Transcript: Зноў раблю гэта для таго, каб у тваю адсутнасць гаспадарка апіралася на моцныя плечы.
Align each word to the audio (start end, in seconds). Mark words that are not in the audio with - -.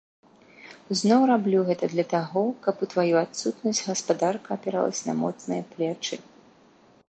Зноў 1.01 1.21
раблю 1.31 1.59
гэта 1.67 1.89
для 1.93 2.05
таго, 2.15 2.43
каб 2.67 2.75
у 2.87 2.91
тваю 2.93 3.15
адсутнасць 3.23 3.85
гаспадарка 3.91 4.47
апіралася 4.57 5.03
на 5.11 5.19
моцныя 5.23 5.61
плечы. 5.75 6.15